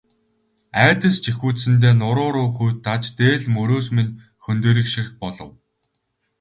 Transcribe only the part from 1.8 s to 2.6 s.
нуруу руу